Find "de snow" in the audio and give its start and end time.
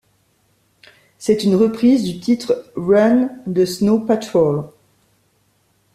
3.45-3.99